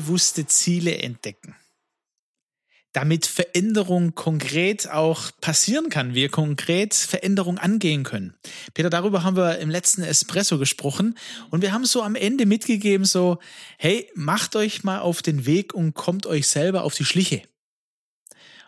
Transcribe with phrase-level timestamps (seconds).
[0.00, 1.54] Unbewusste Ziele entdecken.
[2.92, 8.34] Damit Veränderung konkret auch passieren kann, wir konkret Veränderung angehen können.
[8.74, 11.16] Peter, darüber haben wir im letzten Espresso gesprochen
[11.50, 13.38] und wir haben so am Ende mitgegeben, so,
[13.78, 17.42] hey, macht euch mal auf den Weg und kommt euch selber auf die Schliche.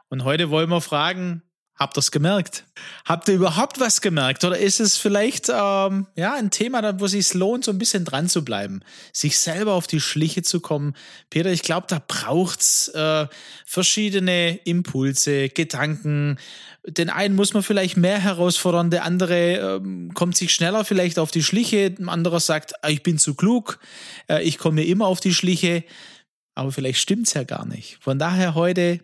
[0.09, 1.43] Und heute wollen wir fragen,
[1.75, 2.65] Habt ihr es gemerkt?
[3.07, 4.45] Habt ihr überhaupt was gemerkt?
[4.45, 8.05] Oder ist es vielleicht ähm, ja ein Thema, wo es sich lohnt, so ein bisschen
[8.05, 10.95] dran zu bleiben, sich selber auf die Schliche zu kommen?
[11.31, 13.27] Peter, ich glaube, da braucht's äh,
[13.65, 16.39] verschiedene Impulse, Gedanken.
[16.87, 21.31] Den einen muss man vielleicht mehr herausfordern, der andere ähm, kommt sich schneller vielleicht auf
[21.31, 23.79] die Schliche, ein anderer sagt, ah, ich bin zu klug,
[24.29, 25.85] äh, ich komme mir immer auf die Schliche.
[26.55, 27.97] Aber vielleicht stimmt's ja gar nicht.
[28.03, 29.01] Von daher heute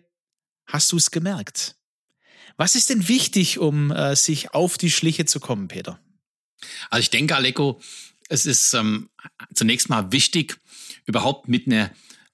[0.67, 1.78] hast du es gemerkt.
[2.59, 5.97] Was ist denn wichtig, um äh, sich auf die Schliche zu kommen, Peter?
[6.89, 7.79] Also ich denke, Aleko,
[8.27, 9.09] es ist ähm,
[9.53, 10.59] zunächst mal wichtig,
[11.05, 11.89] überhaupt mit einer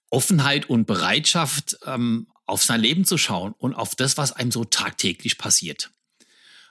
[0.09, 4.65] Offenheit und Bereitschaft ähm, auf sein Leben zu schauen und auf das, was einem so
[4.65, 5.91] tagtäglich passiert.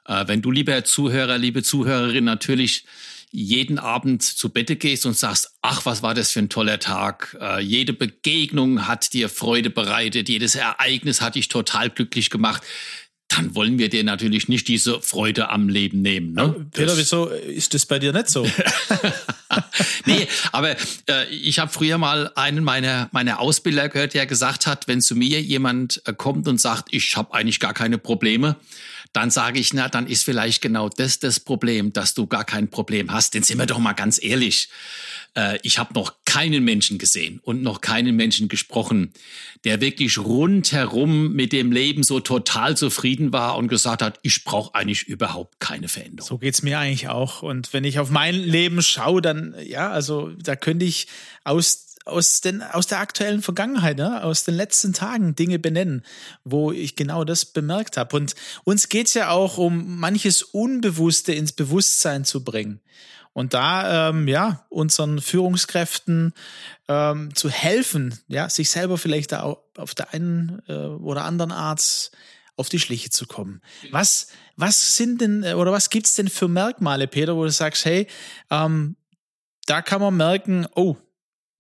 [0.05, 2.85] Äh, wenn du, lieber Zuhörer, liebe Zuhörerin, natürlich
[3.31, 7.37] jeden Abend zu Bette gehst und sagst, ach, was war das für ein toller Tag.
[7.41, 12.65] Äh, jede Begegnung hat dir Freude bereitet, jedes Ereignis hat dich total glücklich gemacht
[13.37, 16.33] dann wollen wir dir natürlich nicht diese Freude am Leben nehmen.
[16.33, 16.67] Ne?
[16.73, 18.47] Peter, wieso ist das bei dir nicht so?
[20.07, 20.77] nee, aber
[21.09, 25.17] äh, ich habe früher mal einen meiner, meiner Ausbilder gehört, der gesagt hat, wenn zu
[25.17, 28.57] mir jemand äh, kommt und sagt, ich habe eigentlich gar keine Probleme,
[29.15, 32.69] dann sage ich, na, dann ist vielleicht genau das das Problem, dass du gar kein
[32.69, 33.35] Problem hast.
[33.35, 34.69] Denn sind wir doch mal ganz ehrlich.
[35.37, 39.13] Äh, ich habe noch keinen Menschen gesehen und noch keinen Menschen gesprochen,
[39.63, 44.75] der wirklich rundherum mit dem Leben so total zufrieden war und gesagt hat, ich brauche
[44.75, 46.29] eigentlich überhaupt keine Veränderung.
[46.29, 47.43] So geht's mir eigentlich auch.
[47.43, 51.07] Und wenn ich auf mein Leben schaue, dann, ja, also da könnte ich
[51.45, 54.23] aus aus, den, aus der aktuellen Vergangenheit, ne?
[54.23, 56.05] aus den letzten Tagen Dinge benennen,
[56.45, 58.17] wo ich genau das bemerkt habe.
[58.17, 58.35] Und
[58.65, 62.81] uns geht's ja auch um manches Unbewusste ins Bewusstsein zu bringen.
[63.33, 66.35] Und da, ähm, ja, unseren Führungskräften
[66.89, 71.51] ähm, zu helfen, ja, sich selber vielleicht da auch auf der einen äh, oder anderen
[71.51, 72.13] Art
[72.57, 73.61] auf die Schliche zu kommen.
[73.91, 77.85] Was, was sind denn, äh, oder was gibt's denn für Merkmale, Peter, wo du sagst,
[77.85, 78.07] hey,
[78.51, 78.95] ähm,
[79.67, 80.97] da kann man merken, oh,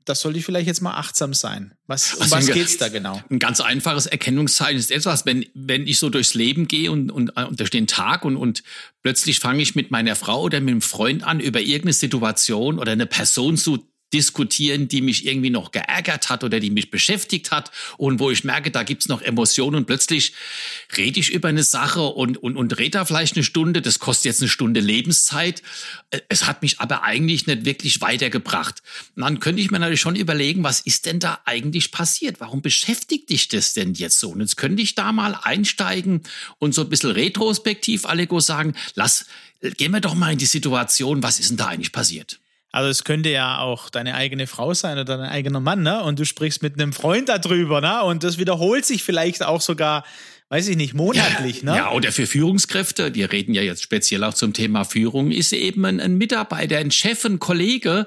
[0.04, 1.74] das sollte ich vielleicht jetzt mal achtsam sein.
[1.86, 3.22] Was, um also was geht's da genau?
[3.30, 7.30] Ein ganz einfaches Erkennungszeichen ist etwas, wenn, wenn ich so durchs Leben gehe und, und,
[7.30, 8.62] und durch den Tag und, und
[9.02, 12.92] plötzlich fange ich mit meiner Frau oder mit einem Freund an, über irgendeine Situation oder
[12.92, 17.72] eine Person zu diskutieren, die mich irgendwie noch geärgert hat oder die mich beschäftigt hat
[17.98, 20.32] und wo ich merke, da gibt's noch Emotionen und plötzlich
[20.96, 24.26] rede ich über eine Sache und, und, und rede da vielleicht eine Stunde, das kostet
[24.26, 25.62] jetzt eine Stunde Lebenszeit.
[26.10, 28.82] Äh, es hat mich aber eigentlich nicht wirklich weitergebracht.
[29.16, 32.38] Und dann könnte ich mir natürlich schon überlegen, was ist denn da eigentlich passiert?
[32.38, 34.30] Warum beschäftigt dich das denn jetzt so?
[34.30, 36.22] Und jetzt könnte ich da mal einsteigen
[36.58, 39.26] und so ein bisschen retrospektiv, Allego, sagen, lass,
[39.60, 42.38] gehen wir doch mal in die Situation, was ist denn da eigentlich passiert?
[42.74, 46.02] Also es könnte ja auch deine eigene Frau sein oder dein eigener Mann, ne?
[46.02, 48.02] Und du sprichst mit einem Freund darüber, ne?
[48.02, 50.02] Und das wiederholt sich vielleicht auch sogar
[50.50, 51.76] weiß ich nicht, monatlich, ja, ne?
[51.78, 55.84] Ja, oder für Führungskräfte, wir reden ja jetzt speziell auch zum Thema Führung, ist eben
[55.84, 58.06] ein, ein Mitarbeiter, ein Chef, ein Kollege,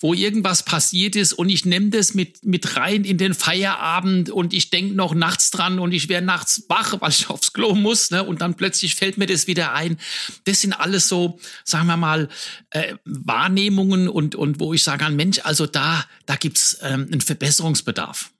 [0.00, 4.54] wo irgendwas passiert ist und ich nehme das mit, mit rein in den Feierabend und
[4.54, 8.10] ich denke noch nachts dran und ich wäre nachts wach, weil ich aufs Klo muss,
[8.10, 8.24] ne?
[8.24, 9.98] Und dann plötzlich fällt mir das wieder ein.
[10.44, 12.28] Das sind alles so, sagen wir mal,
[12.70, 18.31] äh, Wahrnehmungen und, und wo ich sage, Mensch, also da, da gibt's ähm, einen Verbesserungsbedarf.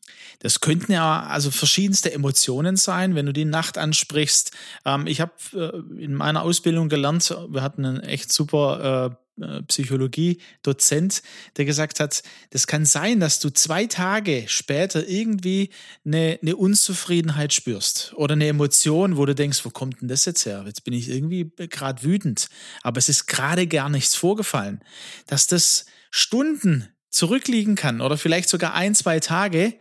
[0.42, 4.50] Das könnten ja also verschiedenste Emotionen sein, wenn du die Nacht ansprichst.
[4.84, 9.62] Ähm, ich habe äh, in meiner Ausbildung gelernt, wir hatten einen echt super äh, äh,
[9.62, 11.22] Psychologie-Dozent,
[11.56, 15.70] der gesagt hat, das kann sein, dass du zwei Tage später irgendwie
[16.04, 20.44] eine, eine Unzufriedenheit spürst oder eine Emotion, wo du denkst, wo kommt denn das jetzt
[20.44, 20.64] her?
[20.66, 22.48] Jetzt bin ich irgendwie gerade wütend,
[22.82, 24.82] aber es ist gerade gar nichts vorgefallen,
[25.28, 29.74] dass das Stunden zurückliegen kann oder vielleicht sogar ein, zwei Tage,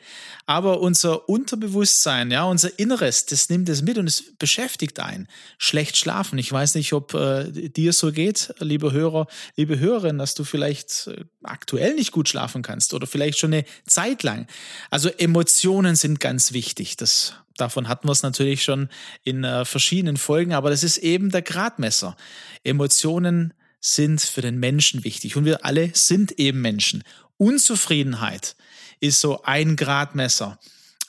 [0.46, 5.28] aber unser Unterbewusstsein, ja, unser Inneres, das nimmt es mit und es beschäftigt einen.
[5.58, 6.38] Schlecht schlafen.
[6.38, 11.08] Ich weiß nicht, ob äh, dir so geht, liebe Hörer, liebe Hörerin, dass du vielleicht
[11.08, 14.46] äh, aktuell nicht gut schlafen kannst oder vielleicht schon eine Zeit lang.
[14.90, 16.98] Also Emotionen sind ganz wichtig.
[16.98, 18.90] Das Davon hatten wir es natürlich schon
[19.24, 22.18] in äh, verschiedenen Folgen, aber das ist eben der Gradmesser.
[22.64, 27.04] Emotionen sind für den Menschen wichtig und wir alle sind eben Menschen.
[27.38, 28.56] Unzufriedenheit
[29.00, 30.60] ist so ein Gradmesser.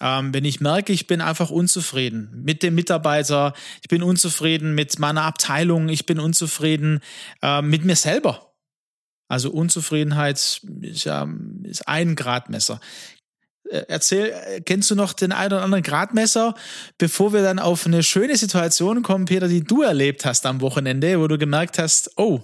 [0.00, 3.52] Ähm, wenn ich merke, ich bin einfach unzufrieden mit dem Mitarbeiter,
[3.82, 7.00] ich bin unzufrieden mit meiner Abteilung, ich bin unzufrieden
[7.42, 8.54] äh, mit mir selber.
[9.28, 11.28] Also Unzufriedenheit ist ja
[11.62, 12.80] ist ein Gradmesser.
[13.70, 16.54] Äh, erzähl, äh, kennst du noch den einen oder anderen Gradmesser,
[16.98, 21.20] bevor wir dann auf eine schöne Situation kommen, Peter, die du erlebt hast am Wochenende,
[21.20, 22.40] wo du gemerkt hast, oh,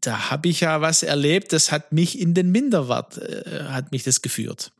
[0.00, 4.02] da habe ich ja was erlebt, das hat mich in den Minderwert, äh, hat mich
[4.02, 4.72] das geführt.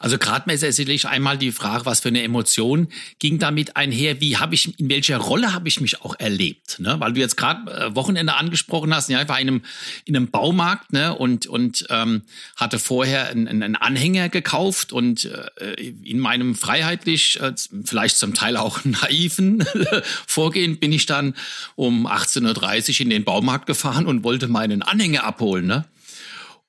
[0.00, 2.88] Also gradmäßig ist sicherlich einmal die Frage, was für eine Emotion
[3.18, 6.96] ging damit einher, wie habe ich, in welcher Rolle habe ich mich auch erlebt, ne?
[6.98, 9.62] Weil du jetzt gerade äh, Wochenende angesprochen hast, ja, ich war in einem,
[10.06, 12.22] in einem Baumarkt, ne, und, und ähm,
[12.56, 17.52] hatte vorher einen, einen Anhänger gekauft und äh, in meinem freiheitlich, äh,
[17.84, 19.62] vielleicht zum Teil auch naiven
[20.26, 21.34] Vorgehen bin ich dann
[21.76, 25.84] um 18.30 Uhr in den Baumarkt gefahren und wollte meinen Anhänger abholen, ne?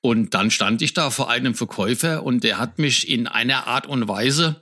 [0.02, 3.86] Und dann stand ich da vor einem Verkäufer und der hat mich in einer Art
[3.86, 4.60] und Weise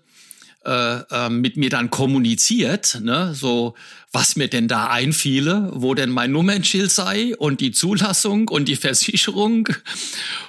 [0.65, 3.75] äh, äh, mit mir dann kommuniziert, ne, so
[4.13, 8.77] was mir denn da einfiele, wo denn mein Nummernschild sei und die Zulassung und die
[8.77, 9.69] Versicherung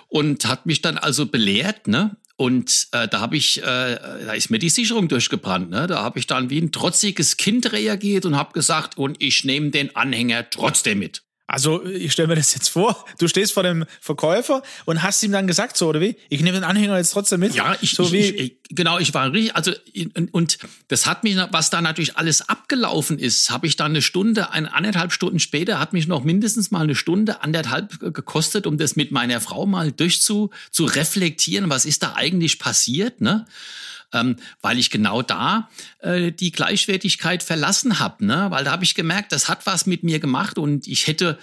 [0.09, 4.49] und hat mich dann also belehrt, ne, und äh, da habe ich, äh, da ist
[4.49, 5.69] mir die Sicherung durchgebrannt.
[5.69, 5.85] Ne?
[5.85, 9.69] Da habe ich dann wie ein trotziges Kind reagiert und habe gesagt, und ich nehme
[9.69, 11.21] den Anhänger trotzdem mit.
[11.51, 15.33] Also ich stelle mir das jetzt vor, du stehst vor dem Verkäufer und hast ihm
[15.33, 16.15] dann gesagt, so oder wie?
[16.29, 17.53] Ich nehme den Anhänger jetzt trotzdem mit.
[17.53, 19.73] Ja, ich, so ich, wie ich, genau, ich war richtig, also
[20.31, 24.51] und das hat mich, was da natürlich alles abgelaufen ist, habe ich dann eine Stunde,
[24.51, 28.95] eine anderthalb Stunden später, hat mich noch mindestens mal eine Stunde, anderthalb gekostet, um das
[28.95, 33.45] mit meiner Frau mal durchzu zu reflektieren, was ist da eigentlich passiert, ne?
[34.13, 35.69] Ähm, weil ich genau da
[35.99, 38.25] äh, die Gleichwertigkeit verlassen habe.
[38.25, 38.47] Ne?
[38.49, 41.37] Weil da habe ich gemerkt, das hat was mit mir gemacht und ich hätte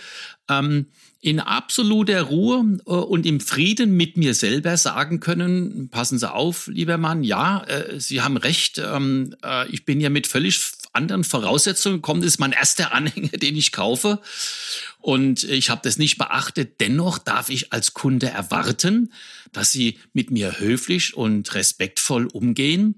[0.48, 0.86] ähm,
[1.20, 6.68] in absoluter Ruhe äh, und im Frieden mit mir selber sagen können, passen Sie auf,
[6.68, 10.58] lieber Mann, ja, äh, Sie haben recht, ähm, äh, ich bin ja mit völlig
[10.93, 14.20] anderen Voraussetzungen das ist mein erster Anhänger, den ich kaufe
[14.99, 16.81] und ich habe das nicht beachtet.
[16.81, 19.12] Dennoch darf ich als Kunde erwarten,
[19.52, 22.96] dass Sie mit mir höflich und respektvoll umgehen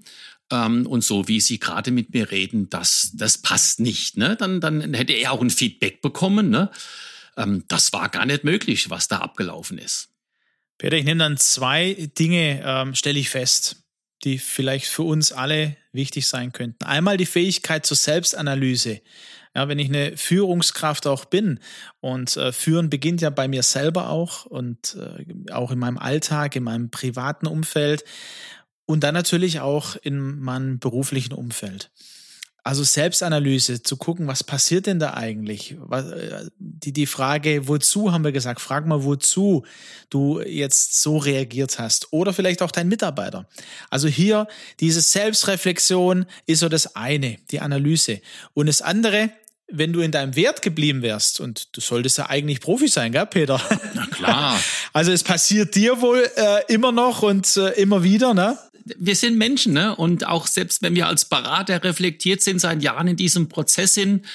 [0.51, 4.17] ähm, und so wie Sie gerade mit mir reden, das, das passt nicht.
[4.17, 4.35] Ne?
[4.35, 6.49] Dann, dann hätte er auch ein Feedback bekommen.
[6.49, 6.69] Ne?
[7.37, 10.09] ähm, das war gar nicht möglich, was da abgelaufen ist.
[10.77, 13.83] Peter, ich nehme dann zwei Dinge, ähm, stelle ich fest,
[14.23, 16.83] die vielleicht für uns alle wichtig sein könnten.
[16.85, 19.01] Einmal die Fähigkeit zur Selbstanalyse.
[19.53, 21.59] Ja, wenn ich eine Führungskraft auch bin
[21.99, 26.55] und äh, führen beginnt ja bei mir selber auch und äh, auch in meinem Alltag,
[26.55, 28.05] in meinem privaten Umfeld
[28.85, 31.91] und dann natürlich auch in meinem beruflichen Umfeld.
[32.63, 35.77] Also Selbstanalyse, zu gucken, was passiert denn da eigentlich?
[35.91, 38.61] Äh, die, die Frage, wozu haben wir gesagt?
[38.61, 39.65] Frag mal, wozu
[40.11, 42.13] du jetzt so reagiert hast.
[42.13, 43.47] Oder vielleicht auch dein Mitarbeiter.
[43.89, 44.47] Also hier,
[44.79, 48.21] diese Selbstreflexion ist so das eine, die Analyse.
[48.53, 49.31] Und das andere,
[49.67, 53.25] wenn du in deinem Wert geblieben wärst, und du solltest ja eigentlich Profi sein, gell,
[53.25, 53.59] Peter?
[53.95, 54.59] Na klar.
[54.93, 58.57] Also es passiert dir wohl äh, immer noch und äh, immer wieder, ne?
[58.85, 59.95] Wir sind Menschen, ne?
[59.95, 64.25] Und auch selbst wenn wir als Berater reflektiert sind, seit Jahren in diesem Prozess sind,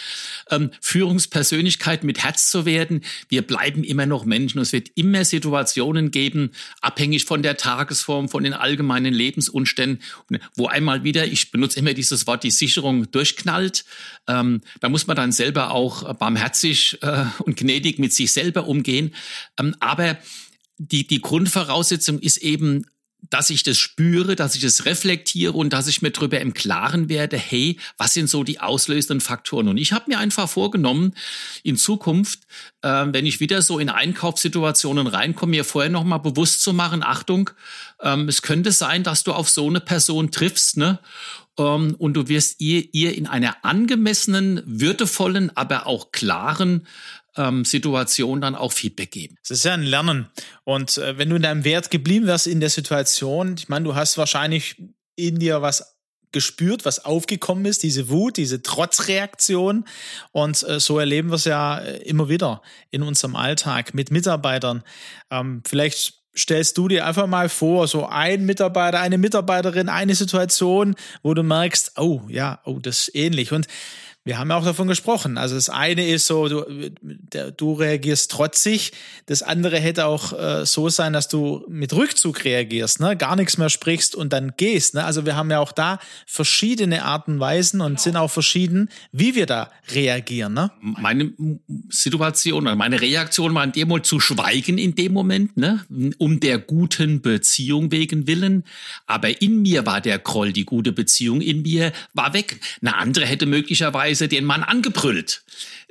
[0.51, 4.61] ähm, Führungspersönlichkeit mit Herz zu werden, wir bleiben immer noch Menschen.
[4.61, 10.03] Es wird immer Situationen geben, abhängig von der Tagesform, von den allgemeinen Lebensumständen,
[10.55, 13.85] wo einmal wieder, ich benutze immer dieses Wort, die Sicherung durchknallt.
[14.29, 19.15] Ähm, da muss man dann selber auch barmherzig äh, und gnädig mit sich selber umgehen.
[19.59, 20.19] Ähm, aber
[20.79, 22.87] die, die Grundvoraussetzung ist eben
[23.31, 27.09] dass ich das spüre, dass ich das reflektiere und dass ich mir darüber im Klaren
[27.09, 29.69] werde, hey, was sind so die auslösenden Faktoren?
[29.69, 31.15] Und ich habe mir einfach vorgenommen,
[31.63, 32.41] in Zukunft,
[32.83, 37.51] äh, wenn ich wieder so in Einkaufssituationen reinkomme, mir vorher nochmal bewusst zu machen, Achtung,
[38.01, 40.99] ähm, es könnte sein, dass du auf so eine Person triffst, ne?
[41.59, 46.87] Ähm, und du wirst ihr, ihr in einer angemessenen, würdevollen, aber auch klaren
[47.37, 49.37] ähm, Situation dann auch Feedback geben.
[49.43, 50.29] Das ist ja ein Lernen.
[50.65, 53.95] Und äh, wenn du in deinem Wert geblieben wärst in der Situation, ich meine, du
[53.95, 54.77] hast wahrscheinlich
[55.17, 55.97] in dir was
[56.33, 59.85] gespürt, was aufgekommen ist, diese Wut, diese Trotzreaktion.
[60.33, 64.83] Und äh, so erleben wir es ja äh, immer wieder in unserem Alltag mit Mitarbeitern.
[65.31, 70.95] Ähm, vielleicht stellst du dir einfach mal vor, so ein Mitarbeiter, eine Mitarbeiterin, eine Situation,
[71.23, 73.53] wo du merkst, oh ja, oh, das ist ähnlich.
[73.53, 73.67] Und
[74.27, 75.39] wir haben ja auch davon gesprochen.
[75.39, 76.65] Also das eine ist so, du,
[77.01, 78.91] der, du reagierst trotzig.
[79.27, 83.17] Das andere hätte auch äh, so sein, dass du mit Rückzug reagierst, ne?
[83.17, 84.95] gar nichts mehr sprichst und dann gehst.
[84.95, 85.05] Ne?
[85.05, 88.03] Also wir haben ja auch da verschiedene Arten und Weisen und genau.
[88.03, 90.55] sind auch verschieden, wie wir da reagieren.
[90.55, 90.73] Ne?
[90.81, 91.33] Meine
[91.89, 95.85] Situation oder meine Reaktion war in dem Moment zu schweigen in dem Moment, ne?
[96.19, 98.65] um der guten Beziehung wegen willen.
[99.07, 102.59] Aber in mir war der Kroll, die gute Beziehung in mir war weg.
[102.83, 105.43] Eine andere hätte möglicherweise Weise den Mann angebrüllt.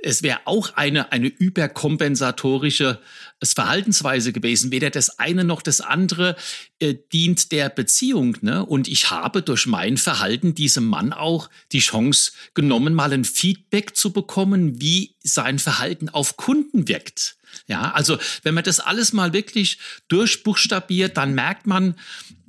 [0.05, 3.01] Es wäre auch eine, eine überkompensatorische
[3.43, 4.71] Verhaltensweise gewesen.
[4.71, 6.35] Weder das eine noch das andere
[6.79, 8.38] äh, dient der Beziehung.
[8.41, 8.63] Ne?
[8.63, 13.95] Und ich habe durch mein Verhalten diesem Mann auch die Chance genommen, mal ein Feedback
[13.95, 17.38] zu bekommen, wie sein Verhalten auf Kunden wirkt.
[17.67, 21.95] Ja, also wenn man das alles mal wirklich durchbuchstabiert, dann merkt man,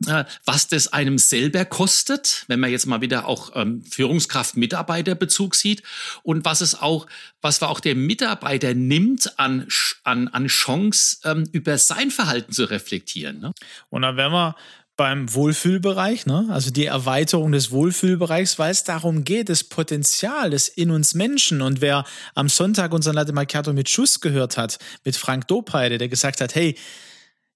[0.06, 5.82] äh, was das einem selber kostet, wenn man jetzt mal wieder auch ähm, Führungskraft-Mitarbeiter-Bezug sieht
[6.22, 7.06] und was es auch,
[7.46, 9.68] was auch der Mitarbeiter nimmt an,
[10.02, 13.38] an, an Chance, ähm, über sein Verhalten zu reflektieren.
[13.38, 13.52] Ne?
[13.88, 14.56] Und dann werden wir
[14.96, 16.48] beim Wohlfühlbereich, ne?
[16.50, 21.62] also die Erweiterung des Wohlfühlbereichs, weil es darum geht, das Potenzial des in uns Menschen.
[21.62, 26.08] Und wer am Sonntag unseren Latte Macchiato mit Schuss gehört hat, mit Frank Dopeide, der
[26.08, 26.76] gesagt hat, hey,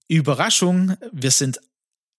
[0.06, 1.60] Überraschung, wir sind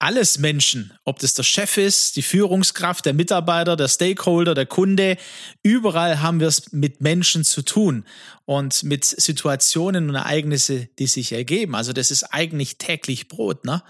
[0.01, 5.17] alles Menschen, ob das der Chef ist, die Führungskraft, der Mitarbeiter, der Stakeholder, der Kunde,
[5.61, 8.05] überall haben wir es mit Menschen zu tun
[8.45, 11.75] und mit Situationen und Ereignissen, die sich ergeben.
[11.75, 13.83] Also das ist eigentlich täglich Brot, ne?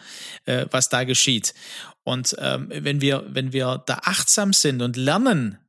[0.45, 1.53] Äh, was da geschieht.
[2.03, 5.59] Und ähm, wenn wir, wenn wir da achtsam sind und lernen,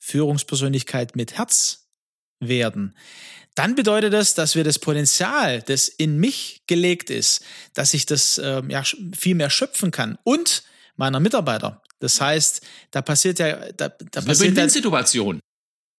[0.00, 1.88] Führungspersönlichkeit mit Herz
[2.40, 2.96] werden,
[3.58, 7.42] dann bedeutet das, dass wir das Potenzial, das in mich gelegt ist,
[7.74, 8.84] dass ich das äh, ja,
[9.16, 10.62] viel mehr schöpfen kann und
[10.96, 11.82] meiner Mitarbeiter.
[11.98, 12.62] Das heißt,
[12.92, 15.40] da passiert ja, da, da passiert eine Situation.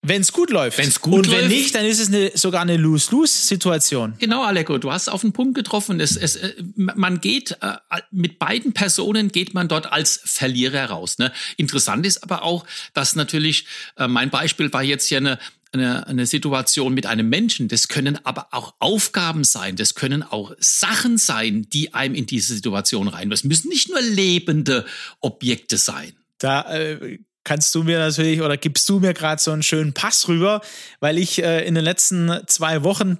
[0.01, 0.77] Wenn es gut läuft.
[0.77, 1.49] Wenn es gut Und wenn läuft.
[1.49, 4.13] nicht, dann ist es eine, sogar eine Lose-Lose-Situation.
[4.17, 5.99] Genau, Aleko, du hast auf den Punkt getroffen.
[5.99, 7.75] Es, es, äh, man geht, äh,
[8.09, 11.17] mit beiden Personen geht man dort als Verlierer raus.
[11.17, 11.33] Ne?
[11.57, 13.65] Interessant ist aber auch, dass natürlich,
[13.97, 15.37] äh, mein Beispiel war jetzt ja eine,
[15.71, 20.53] eine, eine Situation mit einem Menschen, das können aber auch Aufgaben sein, das können auch
[20.59, 23.29] Sachen sein, die einem in diese Situation rein.
[23.29, 24.85] Das müssen nicht nur lebende
[25.19, 26.13] Objekte sein.
[26.39, 30.27] Da äh, kannst du mir natürlich oder gibst du mir gerade so einen schönen Pass
[30.27, 30.61] rüber,
[30.99, 33.17] weil ich äh, in den letzten zwei Wochen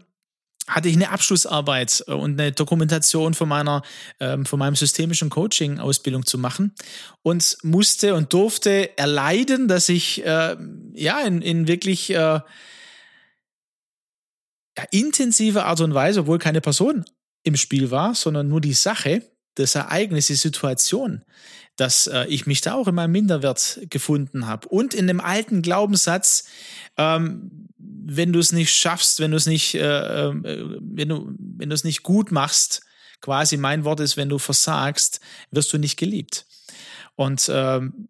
[0.70, 3.82] hatte ich eine Abschlussarbeit äh, und eine Dokumentation von meiner,
[4.20, 6.74] ähm, von meinem systemischen Coaching-Ausbildung zu machen
[7.24, 10.56] und musste und durfte erleiden, dass ich äh,
[10.94, 12.44] ja in, in wirklich äh, ja,
[14.92, 17.04] intensive Art und Weise, obwohl keine Person
[17.44, 19.24] im Spiel war, sondern nur die Sache,
[19.56, 21.24] das Ereignis, die Situation,
[21.80, 24.68] dass äh, ich mich da auch in meinem Minderwert gefunden habe.
[24.68, 26.44] Und in dem alten Glaubenssatz,
[26.98, 30.34] ähm, wenn du es nicht schaffst, wenn du es nicht, äh, äh,
[30.82, 32.82] wenn du, wenn du es nicht gut machst,
[33.22, 35.20] quasi mein Wort ist, wenn du versagst,
[35.52, 36.46] wirst du nicht geliebt.
[37.16, 38.08] Und ähm,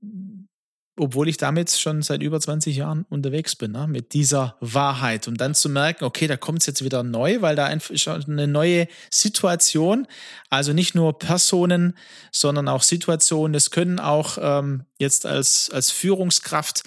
[1.00, 5.27] obwohl ich damit schon seit über 20 Jahren unterwegs bin, ne, mit dieser Wahrheit.
[5.27, 7.96] Um dann zu merken, okay, da kommt es jetzt wieder neu, weil da einfach
[8.27, 10.08] eine neue Situation,
[10.50, 11.96] also nicht nur Personen,
[12.32, 16.84] sondern auch Situationen, das können auch ähm, jetzt als, als Führungskraft,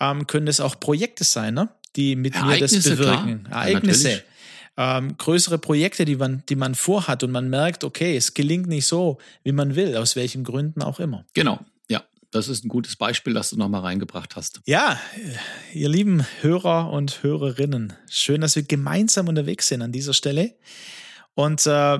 [0.00, 3.44] ähm, können das auch Projekte sein, ne, die mit mir das bewirken.
[3.44, 3.66] Klar.
[3.66, 4.10] Ereignisse.
[4.10, 8.68] Ja, ähm, größere Projekte, die man, die man vorhat und man merkt, okay, es gelingt
[8.68, 11.26] nicht so, wie man will, aus welchen Gründen auch immer.
[11.34, 11.60] Genau
[12.32, 14.60] das ist ein gutes Beispiel, das du nochmal reingebracht hast.
[14.64, 14.98] Ja,
[15.72, 20.56] ihr lieben Hörer und Hörerinnen, schön, dass wir gemeinsam unterwegs sind an dieser Stelle.
[21.34, 21.98] Und äh,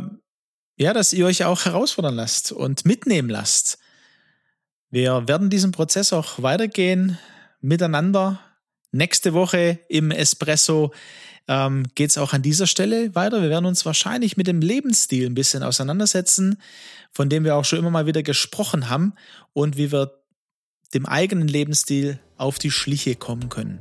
[0.77, 3.79] ja, dass ihr euch auch herausfordern lasst und mitnehmen lasst.
[4.91, 7.19] Wir werden diesen Prozess auch weitergehen
[7.61, 8.41] miteinander.
[8.91, 10.93] Nächste Woche im Espresso
[11.47, 13.43] ähm, geht es auch an dieser Stelle weiter.
[13.43, 16.61] Wir werden uns wahrscheinlich mit dem Lebensstil ein bisschen auseinandersetzen,
[17.11, 19.15] von dem wir auch schon immer mal wieder gesprochen haben
[19.53, 20.22] und wie wir
[20.95, 23.81] dem eigenen Lebensstil auf die Schliche kommen können.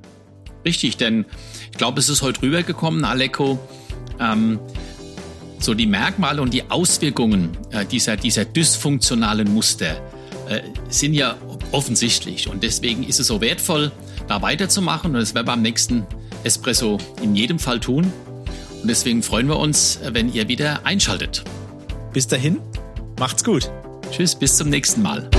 [0.66, 1.26] Richtig, denn
[1.72, 3.60] ich glaube, es ist heute rübergekommen, Aleko,
[4.20, 4.60] ähm,
[5.60, 10.02] so die Merkmale und die Auswirkungen äh, dieser, dieser dysfunktionalen Muster
[10.50, 11.38] äh, sind ja
[11.72, 12.48] offensichtlich.
[12.48, 13.92] Und deswegen ist es so wertvoll,
[14.28, 15.12] da weiterzumachen.
[15.12, 16.06] Und das werden wir beim nächsten
[16.44, 18.12] Espresso in jedem Fall tun.
[18.82, 21.44] Und deswegen freuen wir uns, wenn ihr wieder einschaltet.
[22.14, 22.60] Bis dahin,
[23.20, 23.72] macht's gut.
[24.12, 25.30] Tschüss, bis zum nächsten Mal.